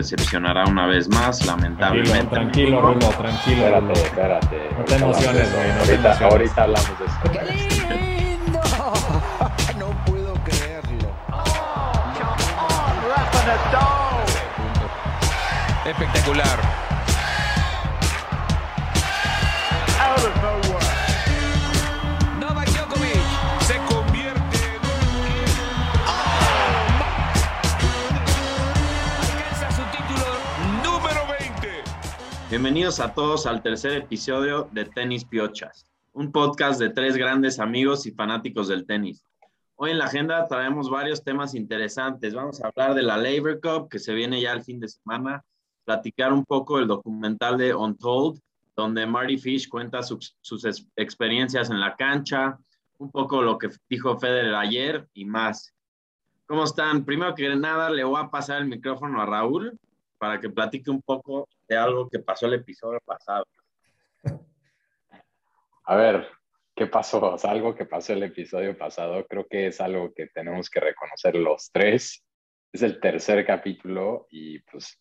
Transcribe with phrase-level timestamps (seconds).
[0.00, 2.34] decepcionará una vez más, lamentablemente.
[2.34, 3.66] Tranquilo, Rulo, tranquilo.
[3.66, 4.70] Espérate, espérate.
[4.78, 5.68] No te emociones, güey.
[5.68, 6.32] No te ahorita, emociones.
[6.32, 7.16] ahorita hablamos de eso.
[7.32, 8.60] ¡Qué lindo!
[9.78, 11.08] No puedo creerlo.
[15.86, 16.58] Espectacular.
[20.42, 20.69] Novak
[32.50, 38.06] Bienvenidos a todos al tercer episodio de Tenis Piochas, un podcast de tres grandes amigos
[38.06, 39.24] y fanáticos del tenis.
[39.76, 42.34] Hoy en la agenda traemos varios temas interesantes.
[42.34, 45.44] Vamos a hablar de la Labor Cup, que se viene ya el fin de semana,
[45.84, 48.40] platicar un poco del documental de Untold,
[48.74, 52.58] donde Marty Fish cuenta sus, sus ex- experiencias en la cancha,
[52.98, 55.72] un poco lo que dijo Federer ayer y más.
[56.46, 57.04] ¿Cómo están?
[57.04, 59.78] Primero que nada, le voy a pasar el micrófono a Raúl
[60.20, 63.46] para que platique un poco de algo que pasó el episodio pasado.
[65.84, 66.28] A ver,
[66.76, 67.32] ¿qué pasó?
[67.32, 70.80] O sea, algo que pasó el episodio pasado, creo que es algo que tenemos que
[70.80, 72.22] reconocer los tres.
[72.70, 75.00] Es el tercer capítulo y pues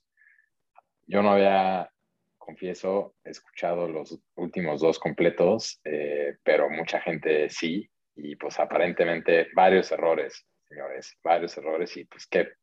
[1.05, 1.91] yo no había,
[2.37, 9.91] confieso, escuchado los últimos dos completos, eh, pero mucha gente sí y pues aparentemente varios
[9.91, 12.53] errores, señores, varios errores y pues qué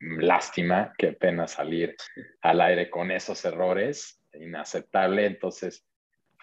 [0.00, 1.96] lástima, qué pena salir
[2.42, 5.86] al aire con esos errores, inaceptable, entonces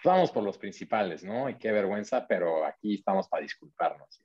[0.04, 1.48] vamos por los principales, ¿no?
[1.48, 4.22] Y qué vergüenza, pero aquí estamos para disculparnos.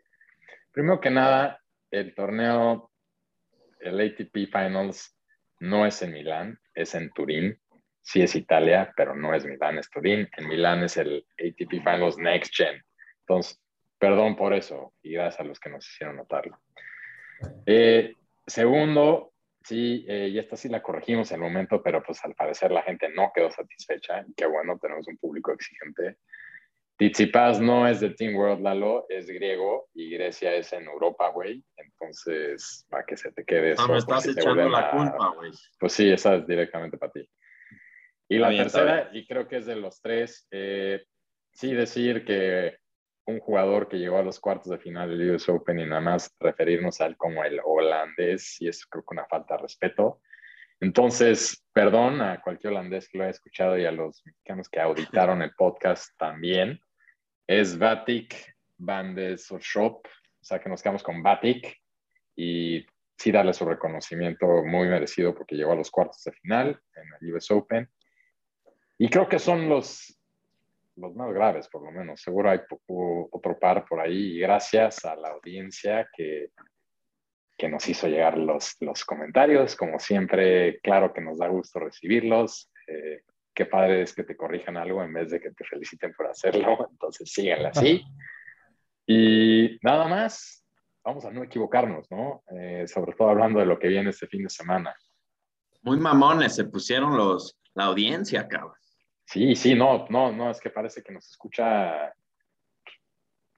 [0.71, 2.91] Primero que nada, el torneo,
[3.79, 5.17] el ATP Finals,
[5.59, 7.59] no es en Milán, es en Turín.
[8.01, 10.27] Sí es Italia, pero no es Milán, es Turín.
[10.37, 12.81] En Milán es el ATP Finals Next Gen.
[13.19, 13.61] Entonces,
[13.99, 16.59] perdón por eso y gracias a los que nos hicieron notarlo.
[17.65, 18.15] Eh,
[18.51, 22.71] segundo, sí, eh, y esta sí la corregimos en el momento, pero pues al parecer
[22.71, 24.23] la gente no quedó satisfecha.
[24.27, 26.17] Y qué bueno, tenemos un público exigente.
[26.97, 31.63] Tsitsipas no es de Team World Lalo, es griego y Grecia es en Europa, güey.
[31.75, 33.87] Entonces, para que se te quede eso.
[33.87, 35.51] No, me estás echando la a- culpa, güey.
[35.79, 37.27] Pues sí, esa es directamente para ti.
[38.29, 41.03] Y la bien, tercera, y creo que es de los tres, eh,
[41.51, 42.77] sí decir que
[43.31, 46.35] un jugador que llegó a los cuartos de final del US Open y nada más
[46.39, 50.21] referirnos a él como el holandés, y es creo que una falta de respeto.
[50.79, 55.41] Entonces, perdón a cualquier holandés que lo haya escuchado y a los mexicanos que auditaron
[55.41, 56.79] el podcast también.
[57.47, 58.35] Es Batik
[58.77, 61.77] Van de Shop, o sea que nos quedamos con Batik
[62.35, 67.03] y sí darle su reconocimiento muy merecido porque llegó a los cuartos de final en
[67.19, 67.87] el US Open.
[68.97, 70.19] Y creo que son los,
[70.95, 72.21] los más graves, por lo menos.
[72.21, 74.37] Seguro hay otro par por ahí.
[74.37, 76.51] Y gracias a la audiencia que,
[77.57, 79.75] que nos hizo llegar los, los comentarios.
[79.75, 82.71] Como siempre, claro que nos da gusto recibirlos.
[82.87, 86.27] Eh, qué padre es que te corrijan algo en vez de que te feliciten por
[86.27, 86.87] hacerlo.
[86.91, 88.03] Entonces, síganla así.
[89.05, 90.65] Y nada más,
[91.03, 92.43] vamos a no equivocarnos, ¿no?
[92.51, 94.95] Eh, sobre todo hablando de lo que viene este fin de semana.
[95.83, 98.80] Muy mamones se pusieron los, la audiencia, cabrón.
[99.31, 102.13] Sí, sí, no, no, no, es que parece que nos escucha,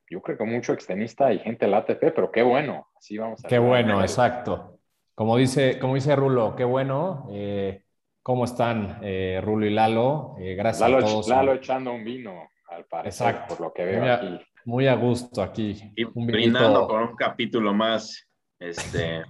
[0.10, 3.48] yo creo que mucho extenista y gente del ATP, pero qué bueno, así vamos a
[3.48, 4.80] Qué bueno, exacto.
[5.16, 7.28] Como dice, como dice Rulo, qué bueno.
[7.32, 7.84] Eh,
[8.22, 10.36] ¿Cómo están eh, Rulo y Lalo?
[10.40, 11.28] Eh, gracias Lalo, a todos.
[11.28, 13.56] Lalo echando un vino, al parecer, Exacto.
[13.56, 14.40] por lo que veo Muy a- aquí.
[14.66, 15.92] Muy a gusto aquí.
[15.96, 16.88] Y Un brindando vinito.
[16.88, 18.28] por un capítulo más.
[18.60, 19.24] Este,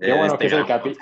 [0.00, 0.98] Qué bueno, este que es el gran capi-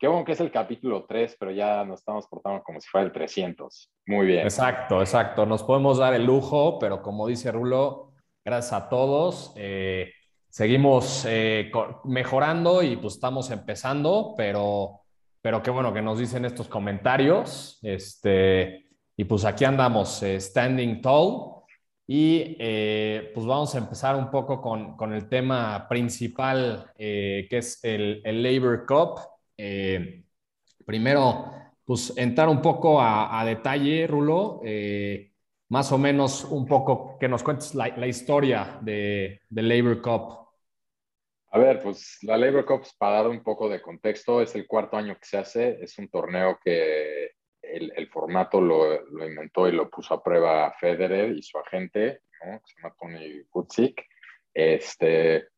[0.00, 3.06] qué bueno que es el capítulo 3, pero ya nos estamos portando como si fuera
[3.06, 3.92] el 300.
[4.06, 4.40] Muy bien.
[4.40, 5.44] Exacto, exacto.
[5.44, 9.52] Nos podemos dar el lujo, pero como dice Rulo, gracias a todos.
[9.56, 10.10] Eh,
[10.48, 11.70] seguimos eh,
[12.04, 15.02] mejorando y pues estamos empezando, pero,
[15.42, 17.78] pero qué bueno que nos dicen estos comentarios.
[17.82, 18.86] Este,
[19.18, 21.56] y pues aquí andamos, eh, standing tall.
[22.06, 22.56] Y
[23.34, 28.42] pues vamos a empezar un poco con, con el tema principal, que es el, el
[28.42, 29.29] Labor Cup.
[29.62, 30.24] Eh,
[30.86, 31.52] primero,
[31.84, 35.32] pues entrar un poco a, a detalle, Rulo, eh,
[35.68, 40.48] más o menos un poco que nos cuentes la, la historia de, del Labor Cup.
[41.52, 44.96] A ver, pues la Labor Cup, para dar un poco de contexto, es el cuarto
[44.96, 45.78] año que se hace.
[45.82, 50.72] Es un torneo que el, el formato lo, lo, inventó y lo puso a prueba
[50.80, 52.60] Federer y su agente, ¿no?
[52.64, 54.02] se llama Tony Kutzik.
[54.54, 55.48] Este,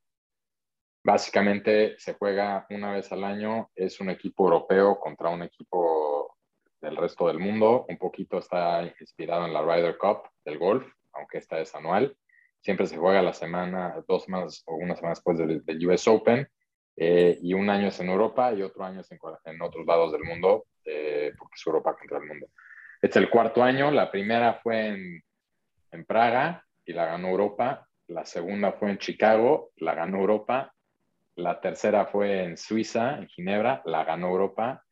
[1.05, 3.71] básicamente se juega una vez al año.
[3.75, 6.37] Es un equipo europeo contra un equipo
[6.81, 7.87] del resto del mundo.
[7.89, 12.17] Un poquito está inspirado en la Ryder Cup del golf, aunque esta es anual
[12.63, 16.49] siempre se juega la semana, dos semanas o una semana después del, US Open.
[16.97, 20.13] Eh, y un año es en Europa y otro año es en, en otros lados
[20.13, 22.47] del mundo, eh, porque es Europa contra el mundo.
[23.01, 25.23] Este es el cuarto año, la primera fue en,
[25.91, 30.73] en Praga y la ganó Europa, la segunda fue en Chicago, la ganó Europa,
[31.37, 34.85] la tercera fue en Suiza, en Ginebra, la ganó Europa,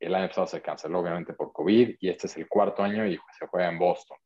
[0.00, 3.18] el año pasado se canceló obviamente por COVID y este es el cuarto año y
[3.38, 4.18] se juega en Boston,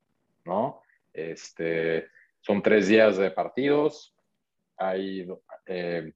[0.44, 0.82] ¿no?
[1.12, 2.08] Este,
[2.40, 4.14] son tres días de partidos,
[4.76, 5.26] hay...
[5.66, 6.12] Eh,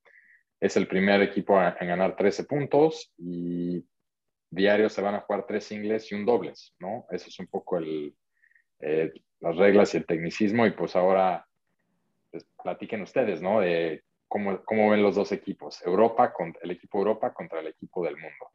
[0.60, 3.84] es el primer equipo en ganar 13 puntos y
[4.50, 7.06] diario se van a jugar tres singles y un dobles, ¿no?
[7.10, 8.14] Eso es un poco el,
[8.80, 11.46] eh, las reglas y el tecnicismo y pues ahora
[12.30, 13.60] pues, platiquen ustedes, ¿no?
[14.28, 18.16] Cómo, cómo ven los dos equipos, Europa contra el equipo Europa contra el equipo del
[18.16, 18.50] mundo.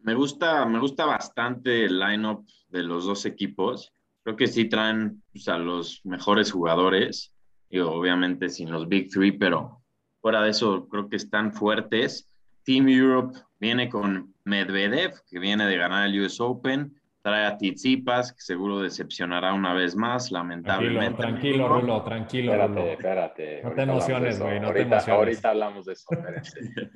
[0.00, 3.92] Me gusta, me gusta bastante el lineup de los dos equipos.
[4.24, 7.34] Creo que sí traen pues, a los mejores jugadores,
[7.70, 9.82] y obviamente sin los Big Three, pero
[10.22, 12.32] Fuera de eso, creo que están fuertes.
[12.62, 16.94] Team Europe viene con Medvedev, que viene de ganar el US Open.
[17.22, 21.22] Trae a Tsitsipas, que seguro decepcionará una vez más, lamentablemente.
[21.22, 22.52] Tranquilo, tranquilo, Rulo, tranquilo.
[22.52, 23.62] Espérate, espérate.
[23.62, 25.18] No te emociones, güey, no ahorita, te emociones.
[25.18, 26.06] Ahorita hablamos de eso.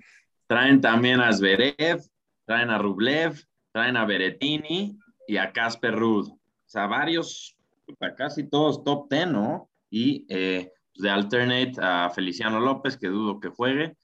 [0.48, 2.00] traen también a Zverev,
[2.44, 3.34] traen a Rublev,
[3.72, 6.30] traen a Berettini y a Casper Ruud.
[6.30, 7.56] O sea, varios,
[8.16, 9.70] casi todos top ten, ¿no?
[9.90, 13.96] Y eh, de alternate a Feliciano López, que dudo que juegue,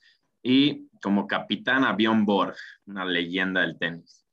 [0.42, 2.54] y como capitán a Bjorn Borg,
[2.86, 4.24] una leyenda del tenis.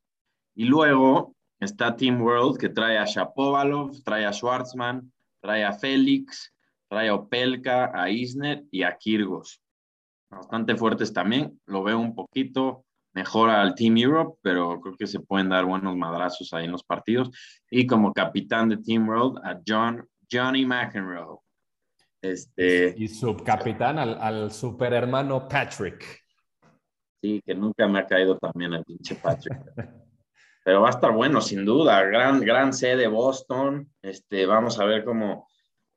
[0.56, 5.12] Y luego está Team World, que trae a Shapovalov, trae a Schwartzman,
[5.42, 6.54] trae a Félix,
[6.88, 9.62] trae a Opelka, a Isner y a Kirgos.
[10.30, 11.60] Bastante fuertes también.
[11.66, 15.96] Lo veo un poquito mejor al Team Europe, pero creo que se pueden dar buenos
[15.96, 17.30] madrazos ahí en los partidos.
[17.70, 21.40] Y como capitán de Team World, a John, Johnny McEnroe.
[22.22, 26.22] Este, y subcapitán al, al super hermano Patrick.
[27.22, 29.60] Sí, que nunca me ha caído también el pinche Patrick.
[30.70, 32.04] Pero va a estar bueno, sin duda.
[32.04, 33.92] Gran, gran sede Boston.
[34.04, 35.48] Este, vamos a ver cómo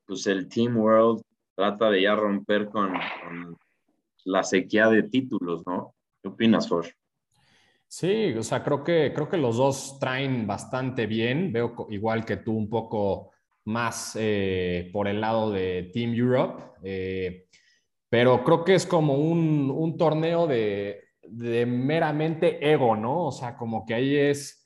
[0.07, 1.21] pues, el Team World
[1.55, 2.95] trata de ya romper con,
[4.25, 5.95] la sequía de títulos, ¿no?
[6.23, 6.89] ¿Qué opinas, Fosh?
[7.87, 11.53] Sí, o sea, creo que, creo que los dos traen bastante bien.
[11.53, 13.33] Veo igual que tú un poco
[13.67, 17.47] más eh, por el lado de Team Europe, eh,
[18.09, 23.27] pero creo que es como un, un torneo de, de, meramente ego, ¿no?
[23.27, 24.62] O sea, como que ahí es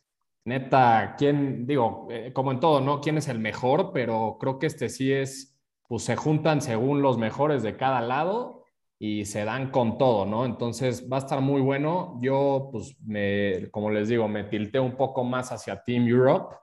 [0.46, 3.00] neta, quién, digo, eh, como en todo, ¿no?
[3.00, 3.92] ¿Quién es el mejor?
[3.92, 8.64] Pero creo que este sí es, pues se juntan según los mejores de cada lado
[8.98, 10.46] y se dan con todo, ¿no?
[10.46, 12.18] Entonces va a estar muy bueno.
[12.22, 16.56] Yo, pues, me, como les digo, me tilté un poco más hacia Team Europe.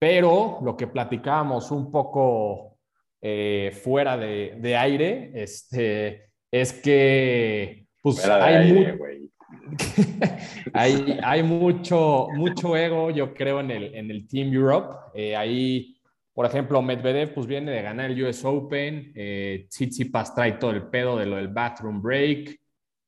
[0.00, 2.78] Pero lo que platicábamos un poco
[3.20, 9.29] eh, fuera de, aire este, es que pues, hay,
[10.74, 14.96] hay, mucho, mucho ego, yo creo, en el, en el Team Europe.
[15.14, 15.96] Eh, ahí,
[16.32, 20.88] por ejemplo, Medvedev pues, viene de ganar el US Open, eh, Tsitsipas trae todo el
[20.88, 22.58] pedo de lo del bathroom break.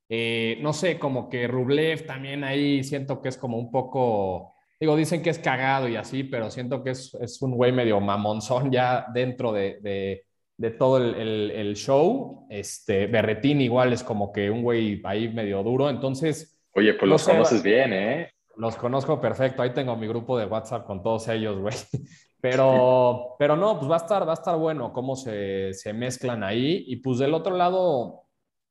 [0.08, 4.96] Eh, no sé, como que Rublev también ahí siento que es como un poco digo,
[4.96, 8.72] dicen que es cagado y así, pero siento que es, es un güey medio mamonzón
[8.72, 12.48] ya dentro de, de, todo el, el, show.
[12.50, 16.51] Este, Berretín igual es como que un güey ahí medio duro, entonces...
[16.74, 18.32] Oye, pues los conoces bien, ¿eh?
[18.56, 21.74] Los conozco perfecto, ahí tengo mi grupo de WhatsApp con todos ellos, güey.
[22.42, 26.42] Pero, pero no, pues va a estar, va a estar bueno cómo se, se mezclan
[26.42, 26.86] ahí.
[26.88, 28.24] Y pues del otro lado,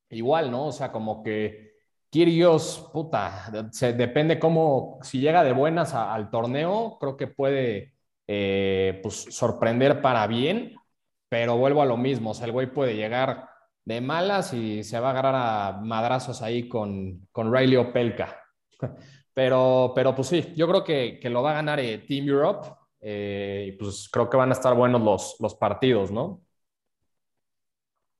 [0.09, 0.65] igual, ¿no?
[0.65, 1.71] O sea, como que
[2.11, 7.93] Kirios, puta, se, depende cómo, si llega de buenas al torneo, creo que puede
[8.27, 10.75] eh, pues, sorprender para bien,
[11.29, 13.50] pero vuelvo a lo mismo, o sea, el güey puede llegar
[13.85, 18.43] de malas y se va a agarrar a madrazos ahí con, con Riley Opelka.
[19.33, 22.67] Pero, pero pues sí, yo creo que, que lo va a ganar eh, Team Europe
[22.99, 26.41] eh, y pues creo que van a estar buenos los, los partidos, ¿no?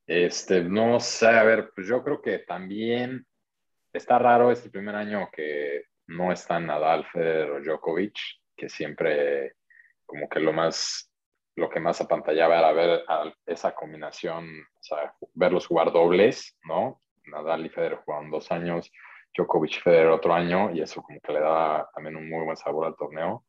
[0.07, 3.27] Este, no sé, a ver, pues yo creo que también
[3.93, 8.17] está raro este primer año que no están Nadal, Federer o Djokovic,
[8.55, 9.55] que siempre
[10.05, 11.10] como que lo más,
[11.61, 13.03] lo que más apantallaba era ver
[13.45, 17.01] esa combinación, o sea, verlos jugar dobles, ¿no?
[17.25, 18.91] Nadal y Federer jugaron dos años,
[19.35, 22.57] Djokovic y Federer otro año, y eso como que le da también un muy buen
[22.57, 23.45] sabor al torneo.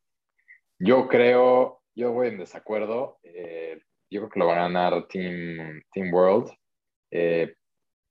[0.79, 5.83] Yo creo, yo voy en desacuerdo, eh, yo creo que lo va a ganar Team,
[5.91, 6.53] Team World,
[7.11, 7.55] eh,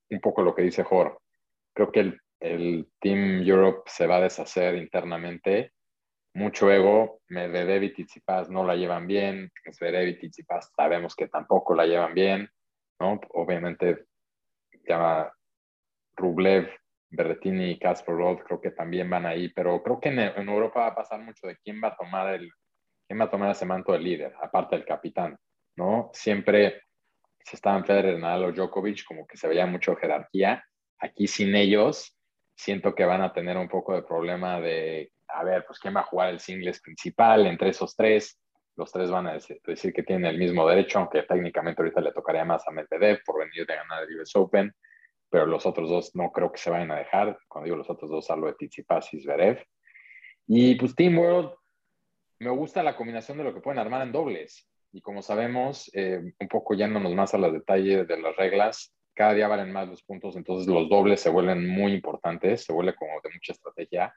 [0.09, 1.21] un poco lo que dice Jorge
[1.73, 5.71] creo que el, el, Team Europe se va a deshacer internamente.
[6.33, 11.75] Mucho ego, Medvedev y Tsitsipas no la llevan bien, Zverev y Tsitsipas sabemos que tampoco
[11.75, 12.49] la llevan bien,
[12.99, 13.19] ¿no?
[13.31, 14.05] Obviamente
[14.87, 15.31] ya
[16.15, 16.69] Rublev,
[17.09, 20.79] Berrettini y Casper Roth creo que también van ahí, pero creo que en, en, Europa
[20.79, 22.49] va a pasar mucho de quién va a tomar el
[23.05, 25.37] quién va a tomar ese manto de líder, aparte del capitán,
[25.75, 26.11] ¿no?
[26.13, 26.83] Siempre
[27.45, 30.63] si estaban Federer, Nadal o Djokovic, como que se veía mucho jerarquía.
[30.99, 32.15] Aquí sin ellos,
[32.55, 36.01] siento que van a tener un poco de problema de, a ver, pues quién va
[36.01, 38.39] a jugar el singles principal entre esos tres.
[38.75, 42.45] Los tres van a decir, que tienen el mismo derecho, aunque técnicamente ahorita le tocaría
[42.45, 44.73] más a Medvedev por venir de ganar el US Open
[45.31, 47.39] pero los otros dos no creo que se vayan a dejar.
[47.47, 49.65] Cuando digo los otros dos, hablo de Tsitsipas y Zverev.
[50.45, 51.53] Y pues Team World,
[52.39, 54.67] me gusta la combinación de lo que pueden armar en dobles.
[54.91, 59.33] Y como sabemos, eh, un poco yéndonos más a los detalles de las reglas, cada
[59.33, 63.11] día valen más los puntos, entonces los dobles se vuelven muy importantes, se vuelve como
[63.23, 64.13] de mucha estrategia.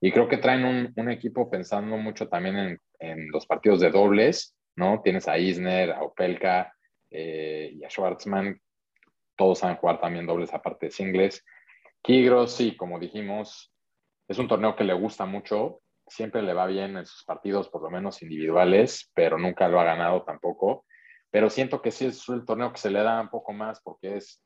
[0.00, 4.54] Y creo que traen un, equipo pensando mucho también en, en, los partidos de dobles,
[4.76, 5.00] ¿no?
[5.02, 6.74] Tienes a Isner, a Opelka
[7.10, 8.60] eh, y a Schwartzman,
[9.36, 11.44] todos saben jugar también dobles aparte de singles.
[12.02, 13.72] Kigros, sí, como dijimos,
[14.28, 17.82] es un torneo que le gusta mucho, siempre le va bien en sus partidos, por
[17.82, 20.84] lo menos individuales, pero nunca lo ha ganado tampoco.
[21.30, 24.16] Pero siento que sí es el torneo que se le da un poco más porque
[24.16, 24.42] es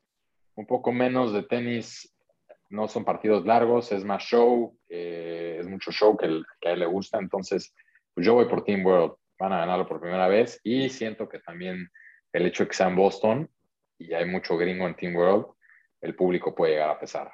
[0.55, 2.10] un poco menos de tenis,
[2.71, 6.79] no son partidos largos, es más show, eh, es mucho show que, que, a él
[6.79, 7.19] le gusta.
[7.19, 7.73] Entonces,
[8.13, 11.39] pues yo voy por Team World, van a ganarlo por primera vez y siento que
[11.39, 11.87] también
[12.33, 13.49] el hecho de que sea en Boston
[13.97, 15.45] y hay mucho gringo en Team World,
[16.01, 17.31] el público puede llegar a pesar.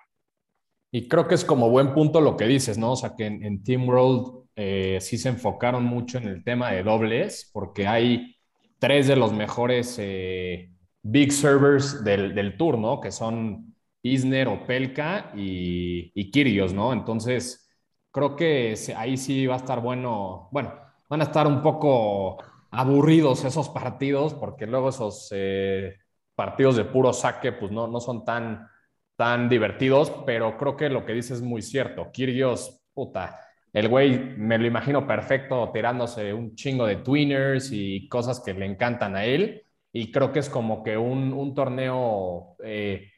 [0.92, 2.94] Y creo que es como buen punto lo que dices, ¿no?
[2.94, 6.72] O sea, que en, en Team World eh, sí se enfocaron mucho en el tema
[6.72, 8.36] de dobles, porque hay
[8.80, 10.72] tres de los mejores eh,
[11.04, 13.00] big servers del, del, tour, ¿no?
[13.00, 13.76] Que son
[14.14, 16.94] Isner, Opelka y, y Kyrgios, ¿no?
[16.94, 17.70] Entonces,
[18.12, 20.50] creo que ahí sí va a estar bueno.
[20.52, 20.74] Bueno,
[21.10, 22.38] van a estar un poco
[22.72, 25.96] aburridos esos partidos, porque luego esos eh,
[26.36, 28.68] partidos de puro saque, pues no, no son tan,
[29.16, 32.12] tan divertidos, pero creo que lo que dices es muy cierto.
[32.12, 33.40] Kyrgios, puta,
[33.74, 38.66] el güey me lo imagino perfecto tirándose un chingo de twinners y cosas que le
[38.66, 39.64] encantan a él.
[39.92, 43.10] Y creo que es como que un, un torneo eh,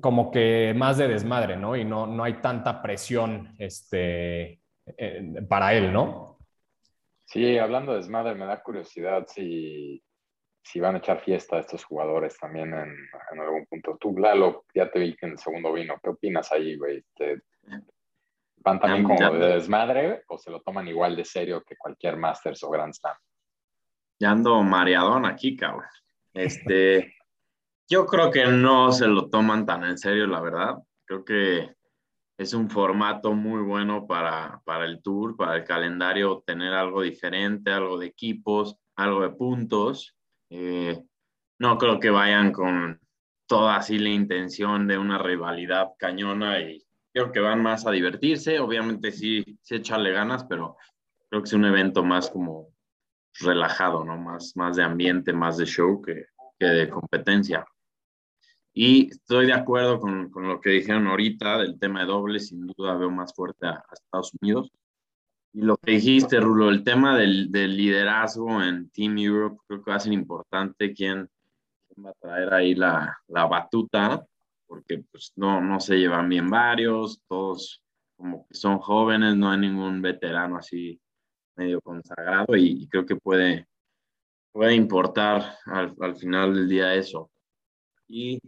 [0.00, 1.76] como que más de desmadre, ¿no?
[1.76, 6.38] Y no, no hay tanta presión este, eh, para él, ¿no?
[7.24, 10.02] Sí, hablando de desmadre, me da curiosidad si
[10.66, 12.92] si van a echar fiesta a estos jugadores también en,
[13.32, 13.96] en, algún punto.
[14.00, 15.94] Tú, Lalo, ya te vi que en el segundo vino.
[16.02, 17.04] ¿Qué opinas ahí, güey?
[17.14, 17.40] ¿Te,
[18.56, 22.64] ¿Van también como de desmadre o se lo toman igual de serio que cualquier Masters
[22.64, 23.14] o Grand Slam?
[24.18, 25.84] Ya ando mareadón aquí, cabrón.
[26.34, 27.14] Este,
[27.88, 30.76] yo creo que no se lo toman tan en serio, la verdad.
[31.04, 31.74] Creo que
[32.38, 37.70] es un formato muy bueno para, para el tour, para el calendario, tener algo diferente,
[37.70, 40.16] algo de equipos, algo de puntos
[40.50, 41.02] eh,
[41.58, 43.00] no creo que vayan con
[43.46, 48.58] toda así la intención de una rivalidad cañona y creo que van más a divertirse.
[48.60, 50.76] Obviamente sí, sí echarle ganas, pero
[51.28, 52.68] creo que es un evento más como
[53.40, 54.16] relajado, ¿no?
[54.16, 56.26] Más, más de ambiente, más de show que,
[56.58, 57.66] que de competencia.
[58.78, 62.66] Y estoy de acuerdo con, con, lo que dijeron ahorita del tema de doble, sin
[62.66, 64.70] duda veo más fuerte a, a Estados Unidos.
[65.54, 69.90] Y lo que dijiste, Rulo, el tema del, del, liderazgo en Team Europe, creo que
[69.90, 71.26] va a ser importante quién,
[71.88, 74.26] quién va a traer ahí la, la batuta,
[74.66, 77.82] porque pues no, no se llevan bien varios, todos
[78.18, 81.00] como que son jóvenes, no hay ningún veterano así
[81.56, 83.66] medio consagrado y, y creo que puede,
[84.52, 87.30] puede importar al, al, final del día eso.
[88.06, 88.38] Y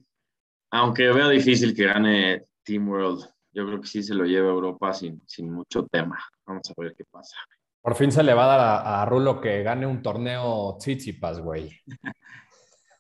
[0.71, 4.53] aunque veo difícil que gane Team World yo creo que sí se lo lleva a
[4.53, 6.17] Europa sin, sin mucho tema.
[6.47, 7.37] Vamos a ver qué pasa.
[7.81, 11.41] Por fin se le va a dar a, a Rulo que gane un torneo Tsitsipas,
[11.41, 11.71] güey.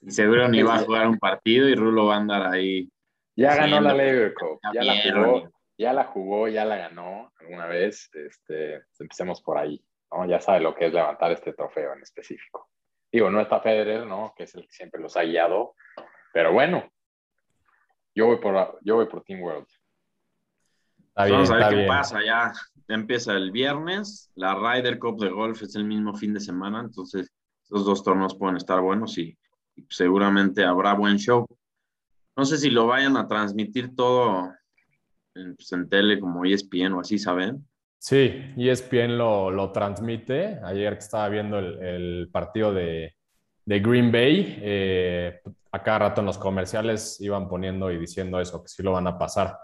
[0.08, 2.90] Seguro ni va a jugar un partido y Rulo va a andar ahí.
[3.36, 7.66] Ya ganó la Labour Cup, ya la jugó, ya la jugó, ya la ganó alguna
[7.66, 8.10] vez.
[8.12, 9.80] Este, empecemos por ahí.
[10.10, 10.26] ¿no?
[10.26, 12.68] Ya sabe lo que es levantar este trofeo en específico.
[13.12, 14.34] Digo, no está Federer, ¿no?
[14.36, 15.74] Que es el que siempre los ha guiado.
[16.32, 16.90] Pero bueno,
[18.18, 19.66] yo voy por, yo voy por Team World.
[21.16, 21.88] Bien, Vamos a ver qué bien.
[21.88, 22.18] pasa.
[22.24, 22.52] Ya
[22.88, 24.32] empieza el viernes.
[24.34, 26.80] La Ryder Cup de golf es el mismo fin de semana.
[26.80, 27.32] Entonces,
[27.62, 29.38] esos dos torneos pueden estar buenos y,
[29.76, 31.46] y, seguramente habrá buen show.
[32.36, 34.52] No sé si lo vayan a transmitir todo
[35.36, 37.64] en, pues, en tele como ESPN o así, ¿saben?
[37.98, 40.58] Sí, ESPN lo, lo transmite.
[40.64, 43.14] Ayer que estaba viendo el, el partido de,
[43.68, 48.68] de, Green Bay, eh, a rato en los comerciales iban poniendo y diciendo eso, que
[48.68, 49.58] sí lo van a pasar.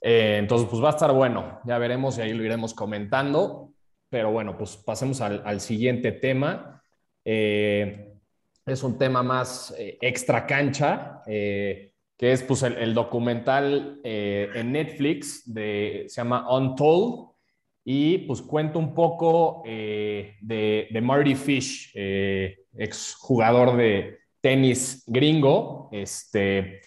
[0.00, 3.70] Eh, entonces, pues va a estar bueno, ya veremos y ahí lo iremos comentando.
[4.10, 6.82] Pero bueno, pues pasemos al, siguiente tema.
[7.24, 8.12] Eh,
[8.66, 11.22] es un tema más eh, extra cancha.
[11.26, 11.86] Eh,
[12.18, 17.30] que es pues el, documental en Netflix de, se llama Untold
[17.82, 20.36] y pues cuento un poco de,
[20.90, 21.94] de, Marty Fish,
[22.76, 26.80] ex jugador de tenis gringo, este,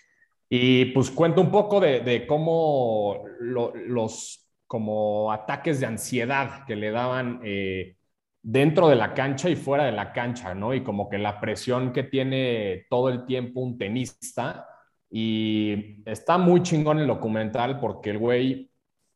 [0.49, 6.91] y pues cuento un poco de, cómo lo, los como ataques de ansiedad que le
[6.91, 7.95] daban eh,
[8.41, 10.73] dentro de la cancha y fuera de la cancha, ¿no?
[10.73, 14.67] Y como que la presión que tiene todo el tiempo un tenista.
[15.09, 18.69] Y está muy chingón el documental porque el güey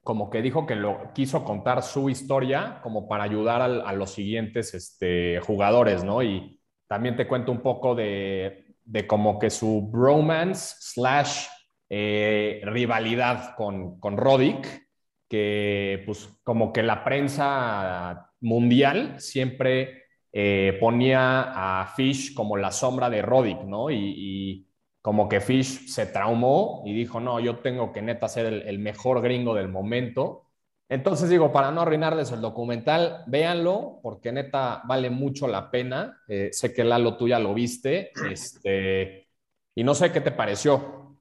[0.03, 4.12] como que dijo que lo quiso contar su historia como para ayudar a, a los
[4.12, 6.24] siguientes este, jugadores, ¿no?
[6.24, 6.56] Y
[6.88, 11.48] también te cuento un poco de, de como que su bromance slash
[11.89, 14.88] eh, rivalidad con, con Roddick,
[15.29, 23.10] que pues como que la prensa mundial siempre eh, ponía a Fish como la sombra
[23.10, 23.89] de Roddick, ¿no?
[23.91, 24.63] Y,
[25.01, 29.22] como que Fish se traumó y dijo, no, yo tengo que neta ser el, mejor
[29.22, 30.46] gringo del momento.
[30.89, 36.22] Entonces digo, para no arruinarles el documental, véanlo, porque neta vale mucho la pena.
[36.27, 39.27] Eh, sé que Lalo, tú ya lo viste, este,
[39.75, 41.20] y no sé qué te pareció.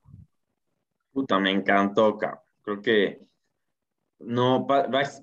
[1.12, 2.40] Puta, me encantó, cabrón.
[2.62, 3.20] Creo que
[4.20, 4.66] no,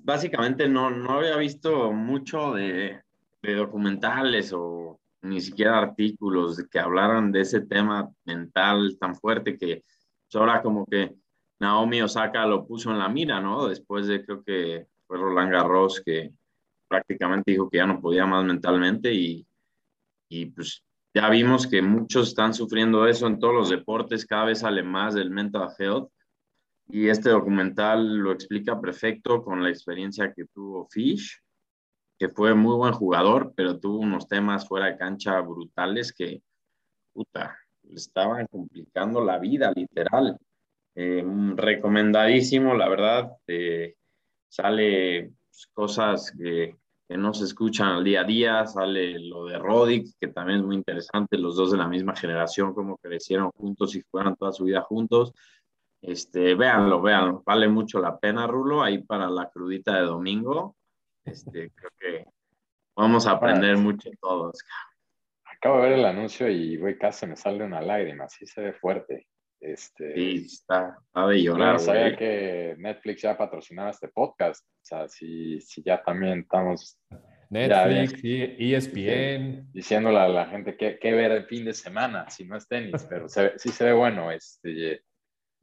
[0.02, 3.02] básicamente no, no había visto mucho de,
[3.42, 9.84] de, documentales o ni siquiera artículos que hablaran de ese tema mental tan fuerte que
[10.34, 11.14] ahora como que
[11.60, 13.68] Naomi Osaka lo puso en la mira, ¿no?
[13.68, 16.32] Después de creo que fue Roland Garros que
[16.88, 19.46] prácticamente dijo que ya no podía más mentalmente y,
[20.54, 20.82] pues
[21.14, 25.14] ya vimos que muchos están sufriendo eso en todos los deportes, cada vez sale más
[25.14, 26.10] del mental health
[26.88, 31.40] y este documental lo explica perfecto con la experiencia que tuvo Fish,
[32.18, 36.42] que fue muy buen jugador, pero tuvo unos temas fuera de cancha brutales que,
[37.12, 40.38] puta, le estaban complicando la vida, literal.
[40.94, 41.24] Eh,
[41.56, 43.32] recomendadísimo, la verdad.
[43.46, 43.94] Eh,
[44.48, 46.76] sale pues, cosas que,
[47.08, 50.64] que, no se escuchan al día a día, sale lo de Roddick, que también es
[50.64, 54.64] muy interesante, los dos de la misma generación, como crecieron juntos y fueron toda su
[54.64, 55.32] vida juntos.
[56.00, 60.76] Este, véanlo, véanlo, vale mucho la pena, Rulo, ahí para la crudita de domingo.
[61.24, 62.26] Este, creo que
[62.94, 64.58] vamos a aprender mucho todos.
[65.44, 68.72] Acabo de ver el anuncio y, güey, casi me sale una lágrima, así se ve
[68.74, 69.26] fuerte.
[69.60, 71.72] Este, sí, está, está de llorar.
[71.74, 74.64] No sabía que Netflix ya patrocinaba este podcast.
[74.66, 76.98] O sea, si, si ya también estamos.
[77.50, 79.72] Netflix, ya, ESPN.
[79.72, 83.04] Diciéndole a la gente qué, qué ver el fin de semana, si no es tenis,
[83.08, 84.30] pero se, sí se ve bueno.
[84.30, 85.02] Este,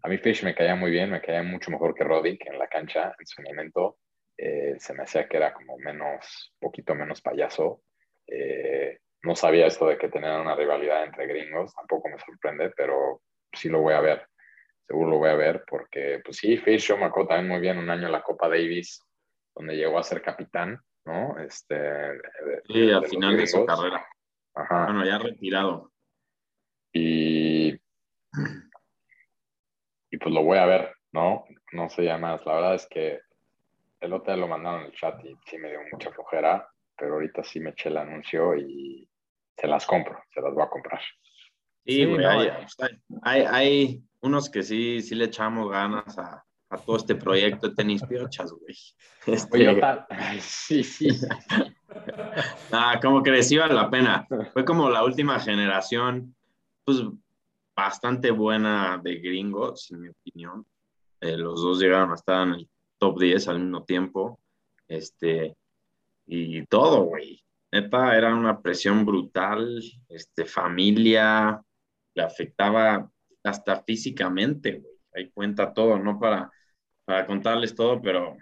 [0.04, 2.68] a mí Fish me caía muy bien, me caía mucho mejor que Roddick en la
[2.68, 3.98] cancha en su momento.
[4.38, 7.84] Eh, se me hacía que era como menos, poquito menos payaso.
[8.26, 13.22] Eh, no sabía esto de que tenían una rivalidad entre gringos, tampoco me sorprende, pero
[13.54, 14.28] sí lo voy a ver.
[14.88, 17.78] Seguro lo voy a ver porque, pues sí, Fish yo me acuerdo también muy bien
[17.78, 19.02] un año en la Copa Davis,
[19.56, 21.38] donde llegó a ser capitán, ¿no?
[21.40, 22.22] Este, de,
[22.68, 24.06] sí, de, al de final de su carrera.
[24.54, 24.86] Ajá.
[24.86, 25.92] Bueno, ya retirado.
[26.94, 27.80] Y
[30.12, 31.46] y pues lo voy a ver, ¿no?
[31.72, 32.46] No sé ya más.
[32.46, 33.22] La verdad es que
[34.02, 37.14] el otro día lo mandaron en el chat y sí me dio mucha flojera, pero
[37.14, 39.08] ahorita sí me eché el anuncio y
[39.58, 41.02] se las compro, se las voy a comprar.
[41.86, 42.28] Sí, güey, sí,
[42.80, 47.68] hay, hay, hay, unos que sí, sí le echamos ganas a, a todo este proyecto
[47.68, 48.76] de tenis piochas, güey.
[49.28, 49.70] Este...
[49.70, 50.08] Oye, tal.
[50.40, 51.10] Sí, sí.
[52.72, 54.28] ah, como que les iba la pena.
[54.52, 56.36] Fue como la última generación,
[56.84, 57.04] pues
[57.76, 60.66] bastante buena de gringos, en mi opinión.
[61.20, 64.40] Eh, los dos llegaron a estar en el top 10 al mismo tiempo.
[64.88, 65.56] Este,
[66.26, 67.44] y todo, güey.
[67.72, 71.62] Neta, era una presión brutal, este, familia,
[72.14, 73.10] le afectaba
[73.44, 74.94] hasta físicamente, güey.
[75.14, 76.50] Ahí cuenta todo, no para,
[77.06, 78.38] para contarles todo, pero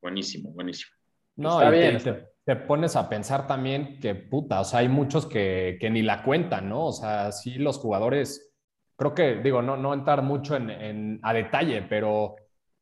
[0.00, 0.92] buenísimo, buenísimo.
[1.36, 1.98] No, Está bien.
[1.98, 6.02] Te, te, pones a pensar también que, puta, o sea, hay muchos que, que ni
[6.02, 6.86] la cuentan, ¿no?
[6.86, 8.52] O sea, sí los jugadores,
[8.96, 12.36] creo que, digo, no, no entrar mucho en, en a detalle, pero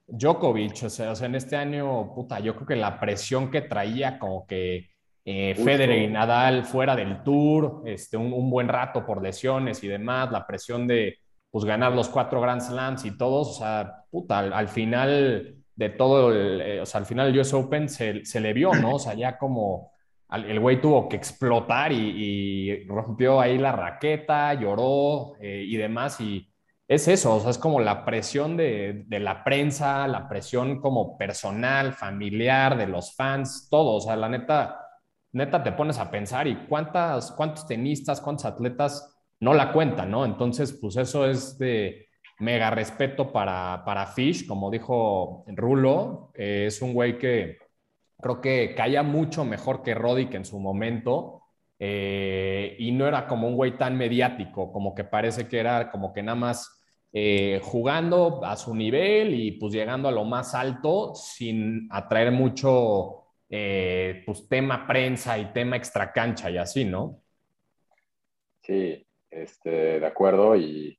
[0.07, 3.63] Djokovic, o sea, o sea, en este año, puta, yo creo que la presión que
[3.63, 4.91] traía como que
[5.31, 9.89] eh, Federer y Nadal fuera del tour, este, un, un, buen rato por lesiones y
[9.89, 11.19] demás, la presión de
[11.51, 15.91] pues, ganar los cuatro Grand Slams y todos, o sea, puta, al, al final de
[15.91, 18.95] todo, el, eh, o sea, al final el US Open se, se, le vio, ¿no?
[18.95, 19.93] O sea, ya como
[20.33, 26.23] el güey tuvo que explotar y, y, rompió ahí la raqueta, lloró eh, y demás,
[26.23, 26.51] y
[26.87, 31.19] es eso, o sea, es como la presión de, de, la prensa, la presión como
[31.19, 34.88] personal, familiar, de los fans, todo, o sea, la neta,
[35.33, 40.25] neta te pones a pensar y cuántas, cuántos tenistas, cuántos atletas no la cuenta, ¿no?
[40.25, 42.07] Entonces, pues eso es de
[42.41, 47.59] mega respeto para, para Fish, como dijo Rulo, eh, es un güey que
[48.21, 51.43] creo que caía mucho mejor que Roddick en su momento.
[51.81, 56.13] eh, y no era como un güey tan mediático, como que parece que era como
[56.13, 61.15] que nada más eh, jugando a su nivel y pues llegando a lo más alto
[61.15, 67.23] sin atraer mucho eh, pues tema prensa y tema extra cancha y así, ¿no?
[68.63, 70.57] Sí, este, de acuerdo.
[70.57, 70.99] Y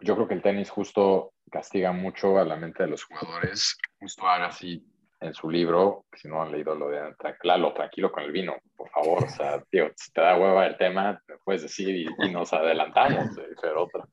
[0.00, 3.76] yo creo que el tenis justo castiga mucho a la mente de los jugadores.
[4.00, 4.84] Justo haga así
[5.20, 8.90] en su libro, si no han leído lo de Lalo, tranquilo con el vino, por
[8.90, 9.24] favor.
[9.24, 12.52] O sea, tío, si te da hueva el tema, me puedes decir y, y nos
[12.52, 14.04] adelantamos, eh, pero otra.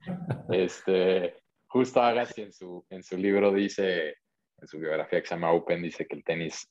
[0.49, 4.15] Este, justo Agassi en su, en su libro dice,
[4.57, 6.69] en su biografía que se llama Open, dice que el tenis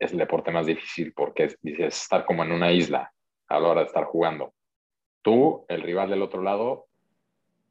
[0.00, 3.12] es el deporte más difícil porque es, dice, es estar como en una isla
[3.48, 4.54] a la hora de estar jugando.
[5.22, 6.86] Tú, el rival del otro lado,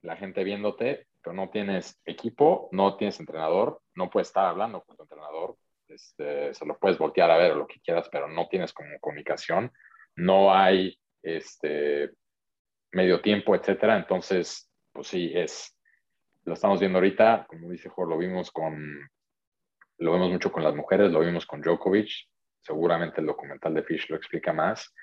[0.03, 4.95] la gente viéndote, pero no tienes equipo, no tienes entrenador, no puedes estar hablando con
[4.95, 8.71] tu entrenador, este, se lo puedes voltear a ver lo que quieras, pero no tienes
[8.73, 9.71] como comunicación,
[10.15, 12.11] no hay este,
[12.91, 13.97] medio tiempo, etcétera.
[13.97, 15.75] Entonces, pues sí, es,
[16.43, 19.09] lo estamos viendo ahorita, como dice Jorge, lo vimos con,
[19.99, 22.09] lo vemos mucho con las mujeres, lo vimos con Djokovic,
[22.59, 24.93] seguramente el documental de Fish lo explica más,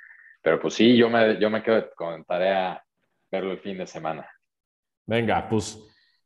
[0.43, 2.83] pero pues sí, yo me, yo me quedo con tarea
[3.31, 4.29] verlo el fin de semana.
[5.07, 5.79] Venga, pues,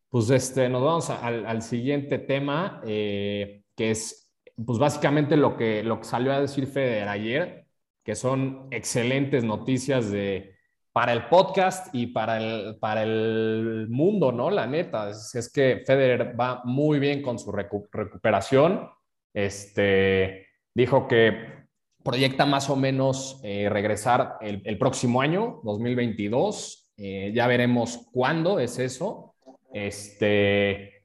[0.08, 4.32] pues este, nos vamos al, al siguiente tema, eh, que es
[4.64, 7.66] pues básicamente lo que, lo que salió a decir Federer ayer,
[8.04, 10.59] que son excelentes noticias de,
[10.92, 14.50] para el podcast y para el, para el mundo, ¿no?
[14.50, 18.88] La neta, es, que Federer va muy bien con su recu- recuperación.
[19.32, 21.60] Este, dijo que
[22.02, 26.92] proyecta más o menos eh, regresar el, próximo año, 2022.
[26.96, 29.36] Eh, ya veremos cuándo es eso.
[29.72, 31.04] Este,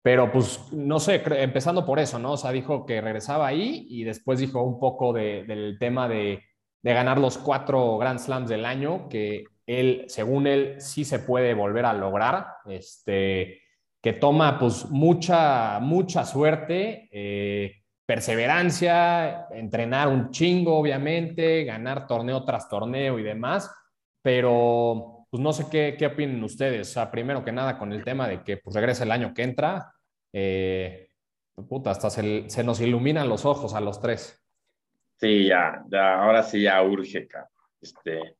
[0.00, 2.32] pero pues no sé, empezando por eso, ¿no?
[2.32, 6.40] O sea, dijo que regresaba ahí y después dijo un poco de- del tema de,
[6.84, 11.54] de ganar los cuatro Grand Slams del año, que él, según él, sí se puede
[11.54, 12.46] volver a lograr.
[12.66, 13.62] Este,
[14.02, 22.68] que toma pues mucha, mucha suerte, eh, perseverancia, entrenar un chingo, obviamente, ganar torneo tras
[22.68, 23.74] torneo y demás,
[24.20, 26.90] pero pues no sé qué, qué opinen ustedes.
[26.90, 29.42] O sea, primero que nada con el tema de que pues regresa el año que
[29.42, 29.90] entra,
[30.34, 31.08] eh,
[31.66, 34.43] puta, hasta se nos iluminan los ojos a los tres.
[35.16, 37.50] Sí, ya, ya, ahora sí ya urge, cabrón.
[37.80, 38.36] Este,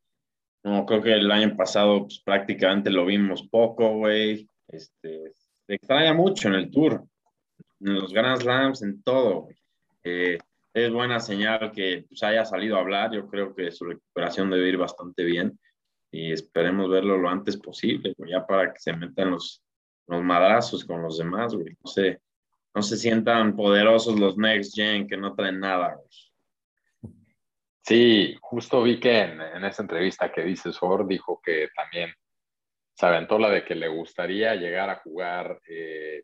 [0.64, 4.48] no, creo que el año pasado pues, prácticamente lo vimos poco, güey.
[4.68, 5.32] Este,
[5.66, 7.04] se extraña mucho en el tour,
[7.80, 9.42] en los Grand Slams, en todo.
[9.42, 9.56] güey.
[10.04, 10.38] Eh,
[10.74, 13.12] es buena señal que pues, haya salido a hablar.
[13.12, 15.58] Yo creo que su recuperación debe ir bastante bien
[16.10, 19.62] y esperemos verlo lo antes posible, güey, ya para que se metan los,
[20.06, 21.76] los madrazos con los demás, güey.
[21.84, 22.20] No se,
[22.74, 26.08] no se sientan poderosos los Next Gen que no traen nada, güey.
[27.86, 32.14] Sí, justo vi que en, en esa entrevista que dice Sor dijo que también
[32.94, 36.22] se aventó la de que le gustaría llegar a jugar eh,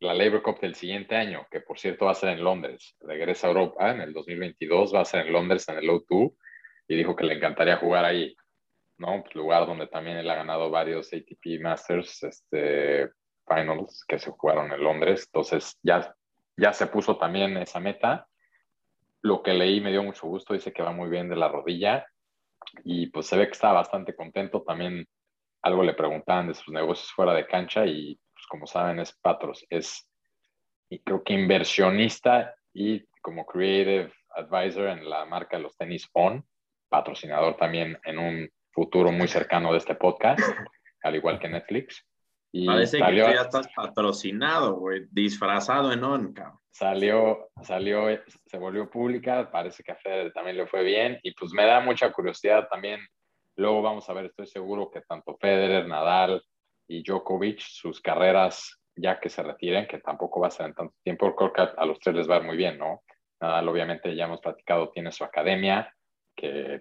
[0.00, 2.96] la Labor Cup del siguiente año, que por cierto va a ser en Londres.
[3.00, 6.34] Regresa a Europa en el 2022, va a ser en Londres en el O2
[6.88, 8.36] y dijo que le encantaría jugar ahí,
[8.98, 9.24] ¿no?
[9.32, 13.08] Lugar donde también él ha ganado varios ATP Masters este,
[13.48, 15.24] Finals que se jugaron en Londres.
[15.32, 16.14] Entonces ya,
[16.58, 18.28] ya se puso también esa meta
[19.22, 22.06] lo que leí me dio mucho gusto, dice que va muy bien de la rodilla
[22.84, 24.62] y pues se ve que está bastante contento.
[24.62, 25.06] También
[25.62, 29.64] algo le preguntaban de sus negocios fuera de cancha y pues como saben es Patros,
[29.70, 30.08] es
[30.88, 36.44] y creo que inversionista y como creative advisor en la marca de los tenis On,
[36.88, 40.40] patrocinador también en un futuro muy cercano de este podcast,
[41.02, 42.06] al igual que Netflix.
[42.58, 46.58] Y Parece salió- que tú ya estás patrocinado, güey, disfrazado en on, cabrón.
[46.70, 48.06] salió, salió,
[48.46, 51.80] se volvió pública, parece que a Federer también le fue bien y pues me da
[51.80, 53.00] mucha curiosidad también.
[53.56, 56.42] Luego vamos a ver, estoy seguro que tanto Federer, Nadal
[56.88, 60.94] y Djokovic, sus carreras ya que se retiren, que tampoco va a ser en tanto
[61.02, 63.02] tiempo, creo que a, a los tres les va a ir muy bien, ¿no?
[63.40, 65.92] Nadal obviamente ya hemos platicado, tiene su academia,
[66.34, 66.80] que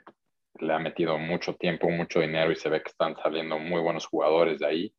[0.60, 4.06] le ha metido mucho tiempo, mucho dinero y se ve que están saliendo muy buenos
[4.08, 4.94] jugadores de ahí.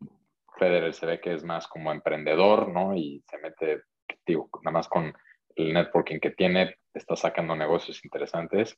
[0.56, 2.94] Federer se ve que es más como emprendedor, ¿no?
[2.94, 3.82] Y se mete
[4.26, 5.14] digo, nada más con
[5.54, 8.76] el networking que tiene, está sacando negocios interesantes.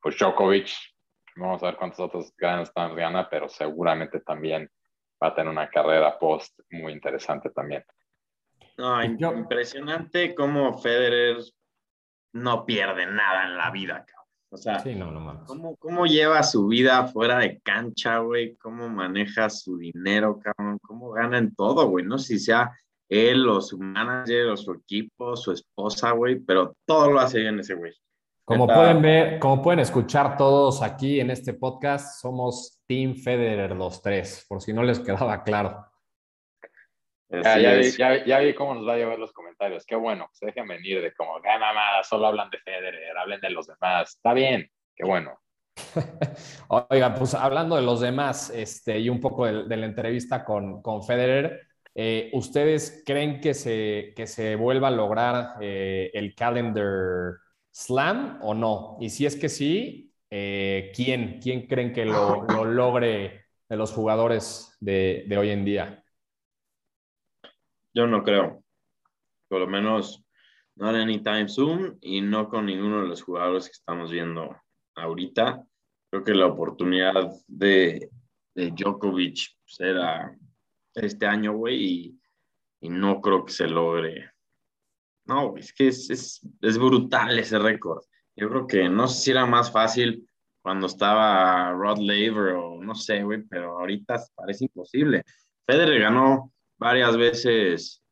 [0.00, 0.70] Pues Djokovic,
[1.36, 4.70] vamos a ver cuántos otros Grand Slams gana, pero seguramente también
[5.22, 7.84] va a tener una carrera post muy interesante también.
[8.76, 11.36] No, Yo- impresionante cómo Federer
[12.32, 14.21] no pierde nada en la vida, cabrón.
[14.52, 15.44] O sea, Sí, no, no mames.
[15.46, 18.54] ¿cómo, cómo lleva su vida fuera de cancha, güey?
[18.56, 20.78] ¿Cómo maneja su dinero, cabrón?
[20.82, 22.04] ¿Cómo gana en todo, güey?
[22.04, 22.70] No sé si sea
[23.08, 27.58] él o su manager o su equipo, su esposa, güey, pero todo lo hace bien
[27.60, 27.94] ese güey.
[28.44, 34.02] Como pueden ver, como pueden escuchar todos aquí en este podcast, somos Team Federer los
[34.02, 35.86] tres, por si no les quedaba claro.
[37.32, 37.96] Ya, Así ya, vi, es.
[37.96, 39.86] ya- ya vi cómo nos va a llevar los comentarios.
[39.86, 43.40] Qué bueno, que se dejen venir de como, gana más, solo hablan de Federer, hablen
[43.40, 44.14] de los demás.
[44.16, 45.38] Está bien, qué bueno.
[46.68, 50.82] Oigan, pues hablando de los demás este, y un poco de, de la entrevista con,
[50.82, 51.62] con Federer,
[51.94, 57.36] eh, ¿ustedes creen que se, que se vuelva a lograr eh, el calendar
[57.70, 58.96] slam o no?
[59.00, 61.40] Y si es que sí, eh, ¿quién?
[61.42, 66.01] ¿Quién creen que lo, lo logre de los jugadores de, de hoy en día?
[67.94, 68.62] Yo no creo.
[69.48, 70.24] Por lo menos,
[70.76, 74.56] no anytime soon y no con ninguno de los jugadores que estamos viendo
[74.94, 75.66] ahorita.
[76.10, 78.10] Creo que la oportunidad de,
[78.54, 80.36] de Djokovic pues, era
[80.94, 82.20] este año, güey, y,
[82.80, 84.30] y no creo que se logre.
[85.24, 88.02] No, es que es, es, es brutal ese récord.
[88.34, 90.28] Yo creo que no sé si era más fácil
[90.62, 95.22] cuando estaba Rod Laver o no sé, güey, pero ahorita parece imposible.
[95.66, 98.02] Federer ganó varias veces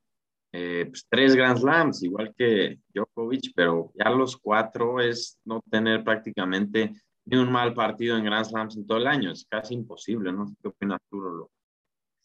[0.52, 6.04] eh, pues, tres Grand Slams, igual que Djokovic, pero ya los cuatro es no tener
[6.04, 6.92] prácticamente
[7.24, 9.32] ni un mal partido en Grand Slams en todo el año.
[9.32, 10.46] Es casi imposible, ¿no?
[10.62, 10.70] ¿Qué?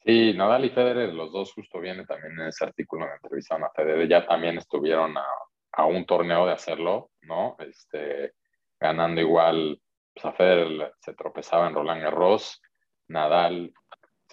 [0.06, 3.72] Sí, Nadal y Federer, los dos justo vienen también en ese artículo de entrevistaron a
[3.72, 5.26] Federer, ya también estuvieron a,
[5.74, 7.56] a un torneo de hacerlo, ¿no?
[7.58, 8.34] Este,
[8.80, 9.82] ganando igual,
[10.14, 12.62] pues a Federer se tropezaba en Roland Garros,
[13.08, 13.74] Nadal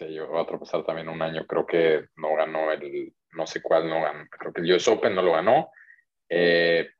[0.05, 3.89] se llegó a tropezar también un año, creo que no ganó el, no sé cuál,
[3.89, 5.71] no ganó, creo que el US Open no lo ganó,
[6.29, 6.91] eh,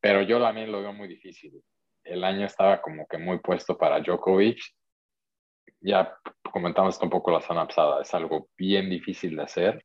[0.00, 1.62] pero yo también lo veo muy difícil.
[2.04, 4.58] El año estaba como que muy puesto para Djokovic,
[5.80, 6.14] ya
[6.52, 9.84] comentamos un poco la semana pasada, es algo bien difícil de hacer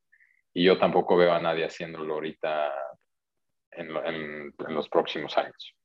[0.54, 2.72] y yo tampoco veo a nadie haciéndolo ahorita
[3.72, 5.76] en, en- en los próximos años.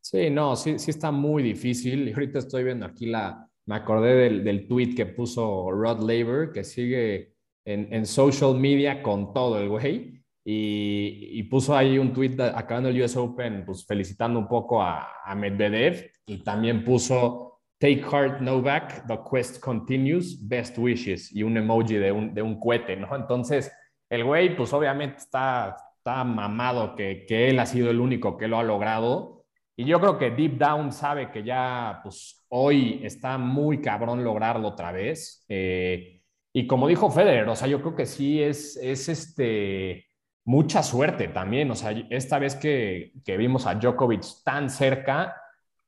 [0.00, 2.06] Sí, no, sí, sí está muy difícil.
[2.08, 6.52] Y ahorita estoy viendo aquí la, me acordé del, del tweet que puso Rod Laver,
[6.52, 10.22] que sigue en, en social media con todo el güey.
[10.46, 15.08] Y, y puso ahí un tweet acabando el US Open, pues felicitando un poco a,
[15.24, 16.10] a Medvedev.
[16.26, 21.34] Y también puso Take heart, Novak, the quest continues, best wishes.
[21.34, 23.14] Y un emoji de un, de un cohete, ¿no?
[23.16, 23.72] Entonces,
[24.10, 28.48] el güey, pues obviamente está, está mamado que, que él ha sido el único que
[28.48, 29.43] lo ha logrado.
[29.76, 34.68] Y yo creo que Deep Down sabe que ya, pues hoy está muy cabrón lograrlo
[34.68, 35.44] otra vez.
[35.48, 36.20] Eh,
[36.52, 40.06] y como dijo Federer, o sea, yo creo que sí es, es este,
[40.44, 41.70] mucha suerte también.
[41.70, 45.34] O sea, esta vez que, que vimos a Djokovic tan cerca,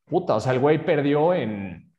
[0.05, 1.93] puta, o sea, el güey perdió en,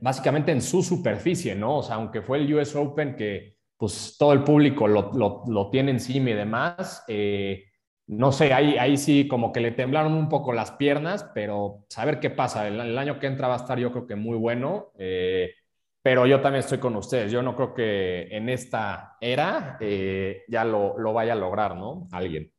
[0.00, 1.78] básicamente en su superficie, ¿no?
[1.78, 5.70] O sea, aunque fue el US Open que, pues todo el público lo, lo, lo
[5.70, 7.64] tiene encima y demás, eh,
[8.08, 12.20] no sé, ahí, ahí sí como que le temblaron un poco las piernas, pero saber
[12.20, 12.66] qué pasa.
[12.66, 15.54] El, el año que entra va a estar yo creo que muy bueno, eh,
[16.02, 17.30] pero yo también estoy con ustedes.
[17.30, 22.08] Yo no creo que en esta era eh, ya lo, lo, vaya a lograr, ¿no?
[22.10, 22.50] Alguien.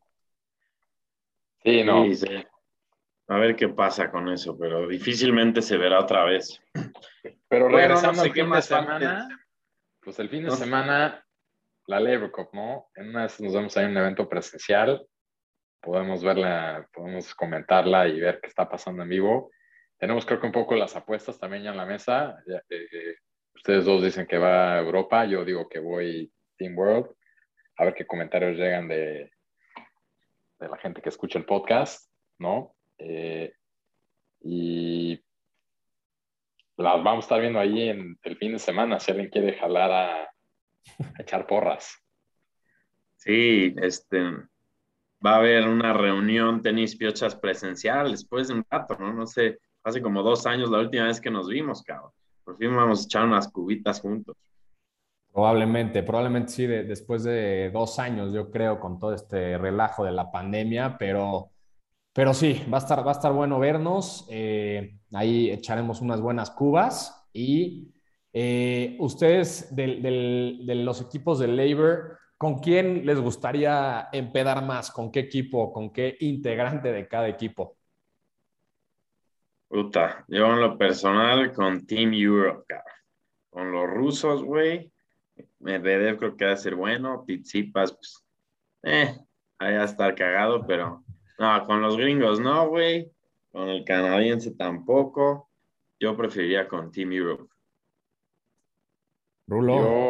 [1.63, 2.03] Sí, no.
[2.05, 2.45] Sí, sí.
[3.27, 6.61] A ver qué pasa con eso, pero difícilmente se verá otra vez.
[7.47, 9.27] Pero al qué fin de más semana,
[9.99, 10.55] pues el fin de No.
[10.55, 11.25] semana,
[11.87, 12.89] la Labor Cup, ¿no?
[12.95, 15.05] En una vez nos vemos ahí en un evento presencial,
[15.81, 19.51] podemos verla, podemos comentarla y ver qué está pasando en vivo.
[19.97, 22.41] Tenemos creo que un poco las apuestas también ya en la mesa.
[22.47, 23.15] Eh, eh,
[23.55, 27.11] ustedes dos dicen que va a Europa, yo digo que voy Team World.
[27.77, 29.31] A ver qué comentarios llegan de,
[30.59, 32.75] de la gente que escucha el podcast, ¿no?
[32.97, 33.53] Eh,
[34.41, 35.21] y
[36.77, 39.91] las vamos a estar viendo ahí en el fin de semana, si alguien quiere jalar
[39.91, 40.31] a
[41.17, 41.97] echar porras.
[43.17, 44.23] Sí, este,
[45.25, 49.13] va a haber una reunión tenis piochas presencial después de un rato, ¿no?
[49.13, 52.11] No sé, hace como dos años la última vez que nos vimos, cabrón.
[52.43, 54.35] Por fin vamos a echar unas cubitas juntos.
[55.31, 60.11] Probablemente, probablemente sí, de, después de dos años, yo creo, con todo este relajo de
[60.11, 61.51] la pandemia, pero,
[62.13, 64.25] pero sí, va a estar, va a estar bueno vernos.
[64.29, 67.93] Eh, ahí echaremos unas buenas cubas y
[68.33, 74.91] eh, ustedes del, del, de los equipos de Labor, ¿con quién les gustaría empedar más?
[74.91, 75.73] ¿Con qué equipo?
[75.73, 77.75] ¿Con qué integrante de cada equipo?
[79.67, 82.93] Puta, yo en lo personal con Team Europe, cabrón.
[83.49, 84.89] Con los rusos, güey.
[85.59, 87.25] Medvedev creo que va a ser bueno.
[87.27, 88.25] Tsitsipas, pues,
[88.83, 89.17] eh,
[89.57, 91.03] ahí va a estar cagado, pero
[91.39, 93.11] no, con los gringos no, güey.
[93.51, 95.49] Con el canadiense tampoco.
[95.99, 97.53] Yo preferiría con Team Europe.
[99.45, 99.75] Rulo.
[99.75, 100.08] Yo.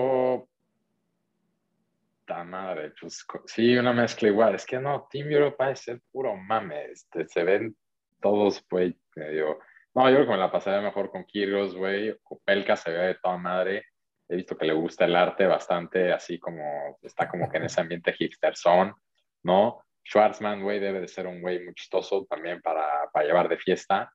[2.69, 4.53] Madre, pues sí, una mezcla igual.
[4.53, 6.91] Es que no, Team Europe va a ser puro mame.
[6.91, 7.75] Este, se ven
[8.21, 9.59] todos, güey, medio.
[9.95, 12.15] No, yo creo que me la pasaría mejor con Kyrgios, güey.
[12.21, 13.85] Kopelka se ve de toda madre.
[14.27, 16.61] He visto que le gusta el arte bastante, así como
[17.01, 18.93] está como que en ese ambiente hipster son,
[19.41, 19.83] ¿no?
[20.05, 24.13] Schwarzman, güey, debe de ser un güey muy chistoso también para, para llevar de fiesta.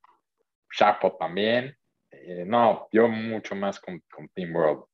[0.72, 1.76] Chapo también.
[2.12, 4.84] Eh, no, yo mucho más con, con Team World.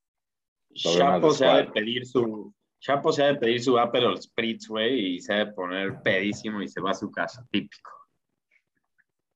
[0.74, 2.54] Chapo se ha de pedir su.
[2.80, 6.62] Chapo se ha de pedir su Aperol Spritz, güey, y se ha de poner pedísimo
[6.62, 7.90] y se va a su casa, típico.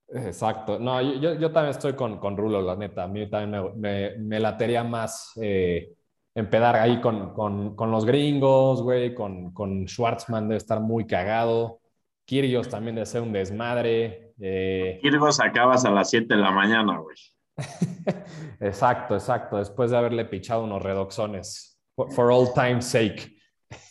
[0.08, 0.78] Exacto.
[0.78, 3.04] No, yo, yo- también estoy con, con Rulo, la neta.
[3.04, 5.90] A mí también me, me, me latería más eh,
[6.34, 11.80] empedar ahí con, con, con los gringos, güey, con, con Schwartzman debe estar muy cagado.
[12.26, 14.32] Kyrgios también debe ser un desmadre.
[14.40, 17.16] eh, Kirgos acabas a las 7 de la mañana, güey.
[18.60, 19.56] exacto, exacto.
[19.58, 21.73] Después de haberle pichado unos redoxones.
[21.96, 23.36] For, all time's sake.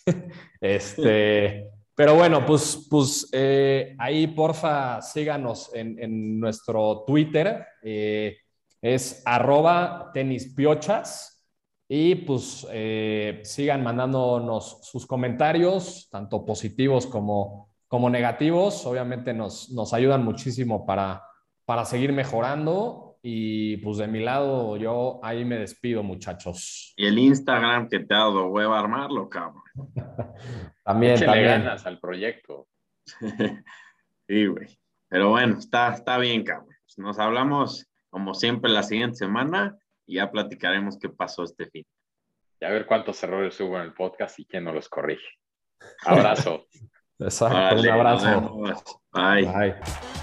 [0.62, 7.66] este, pero bueno, pues, pues eh, ahí porfa síganos en, en nuestro Twitter.
[7.84, 8.38] eh,
[8.84, 11.30] es arroba tenispiochas.
[11.88, 18.86] Y pues eh, sigan mandándonos sus comentarios, tanto positivos como, como negativos.
[18.86, 21.24] Obviamente nos, nos ayudan muchísimo para,
[21.66, 23.03] para seguir mejorando.
[23.26, 26.94] Y pues de mi lado, yo ahí me despido, muchachos.
[26.98, 29.64] Y el Instagram que te ha dado hueva armarlo, cabrón.
[30.84, 31.64] También, Échale también.
[31.64, 32.68] ganas al proyecto.
[34.28, 34.78] sí, güey.
[35.08, 36.76] Pero bueno, está, está bien, cabrón.
[36.98, 41.86] Nos hablamos, como siempre, la siguiente semana y ya platicaremos qué pasó este fin.
[42.60, 45.28] Y a ver cuántos errores hubo en el podcast y quién no los corrige.
[46.06, 46.68] Abrazo.
[47.20, 48.60] Exacto, un abrazo.
[49.14, 49.46] Bye.
[49.46, 50.23] Bye.